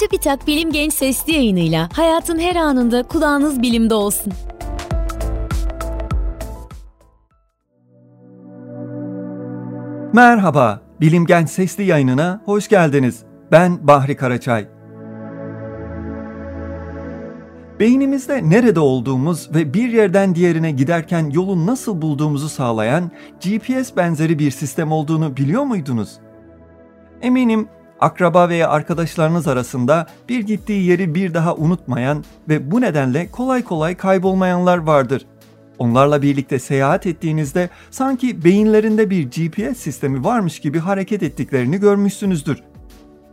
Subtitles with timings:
[0.00, 4.32] TÜBİTAK Bilim Genç Sesli yayınıyla hayatın her anında kulağınız bilimde olsun.
[10.12, 13.22] Merhaba, Bilim Genç Sesli yayınına hoş geldiniz.
[13.52, 14.68] Ben Bahri Karaçay.
[17.80, 23.10] Beynimizde nerede olduğumuz ve bir yerden diğerine giderken yolu nasıl bulduğumuzu sağlayan
[23.44, 26.18] GPS benzeri bir sistem olduğunu biliyor muydunuz?
[27.22, 27.68] Eminim
[28.00, 33.96] akraba veya arkadaşlarınız arasında bir gittiği yeri bir daha unutmayan ve bu nedenle kolay kolay
[33.96, 35.26] kaybolmayanlar vardır.
[35.78, 42.62] Onlarla birlikte seyahat ettiğinizde sanki beyinlerinde bir GPS sistemi varmış gibi hareket ettiklerini görmüşsünüzdür.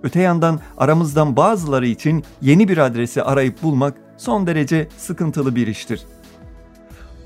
[0.04, 6.06] Öte yandan aramızdan bazıları için yeni bir adresi arayıp bulmak son derece sıkıntılı bir iştir.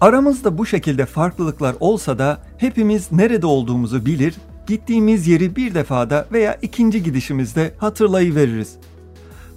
[0.01, 4.35] Aramızda bu şekilde farklılıklar olsa da hepimiz nerede olduğumuzu bilir,
[4.71, 8.75] gittiğimiz yeri bir defada veya ikinci gidişimizde hatırlayıveririz.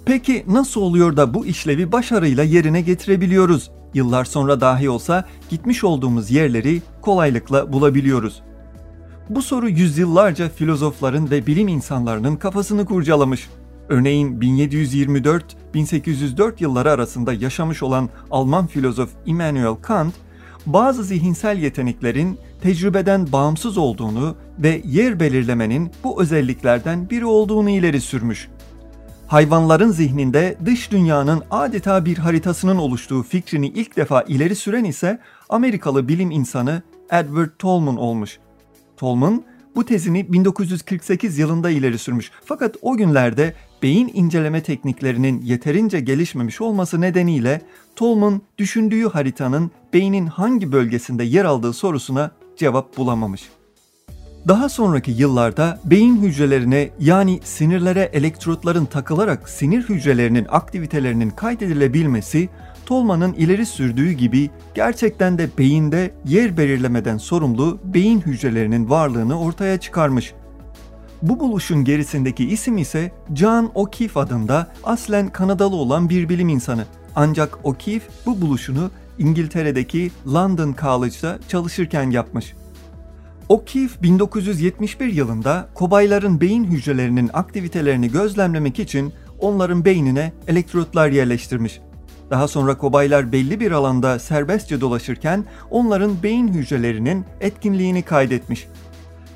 [0.05, 3.71] Peki nasıl oluyor da bu işlevi başarıyla yerine getirebiliyoruz?
[3.93, 8.41] Yıllar sonra dahi olsa gitmiş olduğumuz yerleri kolaylıkla bulabiliyoruz.
[9.29, 13.49] Bu soru yüzyıllarca filozofların ve bilim insanlarının kafasını kurcalamış.
[13.89, 20.13] Örneğin 1724-1804 yılları arasında yaşamış olan Alman filozof Immanuel Kant,
[20.65, 28.47] bazı zihinsel yeteneklerin tecrübeden bağımsız olduğunu ve yer belirlemenin bu özelliklerden biri olduğunu ileri sürmüş.
[29.27, 36.07] Hayvanların zihninde dış dünyanın adeta bir haritasının oluştuğu fikrini ilk defa ileri süren ise Amerikalı
[36.07, 38.39] bilim insanı Edward Tolman olmuş.
[38.97, 39.43] Tolman
[39.75, 42.31] bu tezini 1948 yılında ileri sürmüş.
[42.45, 47.61] Fakat o günlerde beyin inceleme tekniklerinin yeterince gelişmemiş olması nedeniyle
[47.95, 53.49] Tolman düşündüğü haritanın beynin hangi bölgesinde yer aldığı sorusuna cevap bulamamış.
[54.47, 62.49] Daha sonraki yıllarda beyin hücrelerine yani sinirlere elektrotların takılarak sinir hücrelerinin aktivitelerinin kaydedilebilmesi
[62.85, 70.33] Tolman'ın ileri sürdüğü gibi gerçekten de beyinde yer belirlemeden sorumlu beyin hücrelerinin varlığını ortaya çıkarmış.
[71.21, 76.85] Bu buluşun gerisindeki isim ise John O'Keefe adında aslen Kanadalı olan bir bilim insanı.
[77.15, 82.53] Ancak O'Keefe bu buluşunu İngiltere'deki London College'da çalışırken yapmış.
[83.49, 91.79] O'Keefe 1971 yılında kobayların beyin hücrelerinin aktivitelerini gözlemlemek için onların beynine elektrotlar yerleştirmiş.
[92.29, 98.67] Daha sonra kobaylar belli bir alanda serbestçe dolaşırken onların beyin hücrelerinin etkinliğini kaydetmiş.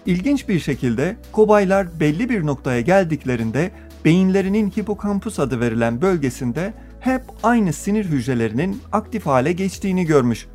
[0.05, 3.71] İlginç bir şekilde kobaylar belli bir noktaya geldiklerinde
[4.05, 10.47] beyinlerinin hipokampus adı verilen bölgesinde hep aynı sinir hücrelerinin aktif hale geçtiğini görmüş.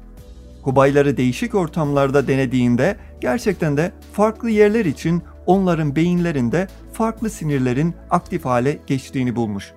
[0.62, 8.78] Kobayları değişik ortamlarda denediğinde gerçekten de farklı yerler için onların beyinlerinde farklı sinirlerin aktif hale
[8.86, 9.72] geçtiğini bulmuş.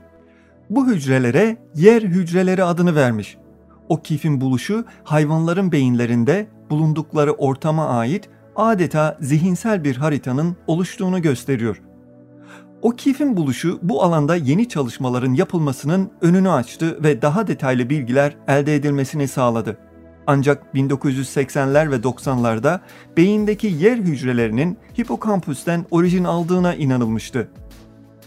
[0.70, 3.38] Bu hücrelere yer hücreleri adını vermiş.
[3.90, 11.82] O kifin buluşu hayvanların beyinlerinde bulundukları ortama ait adeta zihinsel bir haritanın oluştuğunu gösteriyor.
[12.82, 18.76] O kifin buluşu bu alanda yeni çalışmaların yapılmasının önünü açtı ve daha detaylı bilgiler elde
[18.76, 19.78] edilmesini sağladı.
[20.28, 22.80] Ancak 1980'ler ve 90'larda
[23.18, 27.50] beyindeki yer hücrelerinin hipokampüsten orijin aldığına inanılmıştı.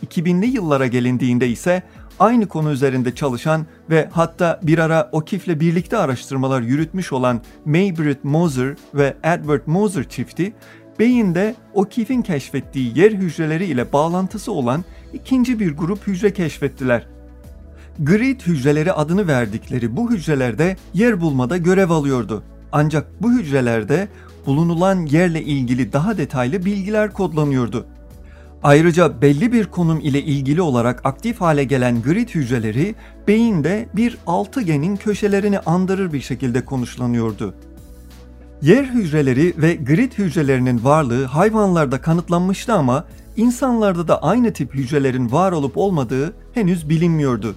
[0.06, 1.82] 2000'li yıllara gelindiğinde ise
[2.18, 8.76] aynı konu üzerinde çalışan ve hatta bir ara O'Keefe'le birlikte araştırmalar yürütmüş olan Maybrit Moser
[8.94, 10.52] ve Edward Moser çifti,
[11.00, 17.06] beyinde O'Keefe'in keşfettiği yer hücreleri ile bağlantısı olan ikinci bir grup hücre keşfettiler.
[17.98, 22.42] Grid hücreleri adını verdikleri bu hücrelerde yer bulmada görev alıyordu.
[22.72, 24.08] Ancak bu hücrelerde
[24.46, 27.86] bulunulan yerle ilgili daha detaylı bilgiler kodlanıyordu.
[28.62, 32.94] Ayrıca belli bir konum ile ilgili olarak aktif hale gelen grid hücreleri
[33.28, 37.54] beyinde bir altıgenin köşelerini andırır bir şekilde konuşlanıyordu.
[38.62, 43.04] Yer hücreleri ve grid hücrelerinin varlığı hayvanlarda kanıtlanmıştı ama
[43.36, 47.54] insanlarda da aynı tip hücrelerin var olup olmadığı henüz bilinmiyordu.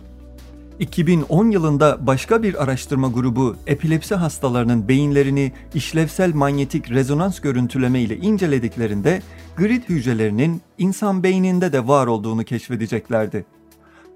[0.79, 9.21] 2010 yılında başka bir araştırma grubu epilepsi hastalarının beyinlerini işlevsel manyetik rezonans görüntüleme ile incelediklerinde
[9.57, 13.45] grid hücrelerinin insan beyninde de var olduğunu keşfedeceklerdi.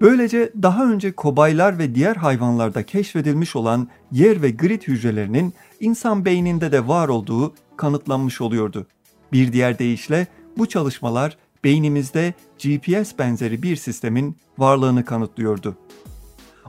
[0.00, 6.72] Böylece daha önce kobaylar ve diğer hayvanlarda keşfedilmiş olan yer ve grid hücrelerinin insan beyninde
[6.72, 8.86] de var olduğu kanıtlanmış oluyordu.
[9.32, 10.26] Bir diğer deyişle
[10.58, 15.76] bu çalışmalar beynimizde GPS benzeri bir sistemin varlığını kanıtlıyordu.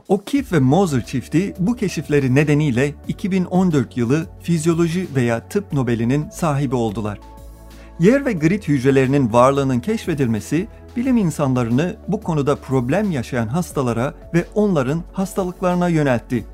[0.08, 7.18] O'Keefe ve Moser çifti bu keşifleri nedeniyle 2014 yılı fizyoloji veya tıp Nobel'inin sahibi oldular.
[8.00, 15.02] Yer ve grit hücrelerinin varlığının keşfedilmesi bilim insanlarını bu konuda problem yaşayan hastalara ve onların
[15.12, 16.44] hastalıklarına yöneltti.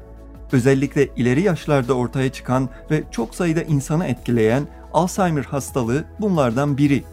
[0.53, 7.05] Özellikle ileri yaşlarda ortaya çıkan ve çok sayıda insanı etkileyen Alzheimer hastalığı bunlardan biri.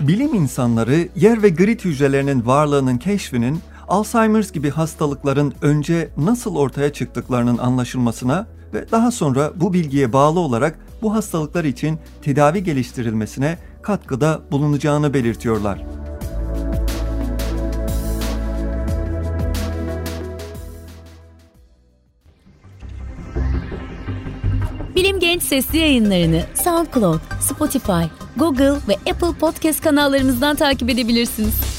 [0.00, 7.58] Bilim insanları yer ve grit hücrelerinin varlığının keşfinin Alzheimer's gibi hastalıkların önce nasıl ortaya çıktıklarının
[7.58, 15.14] anlaşılmasına ve daha sonra bu bilgiye bağlı olarak bu hastalıklar için tedavi geliştirilmesine katkıda bulunacağını
[15.14, 15.78] belirtiyorlar.
[24.96, 28.04] Bilim Genç sesli yayınlarını SoundCloud, Spotify,
[28.36, 31.73] Google ve Apple Podcast kanallarımızdan takip edebilirsiniz.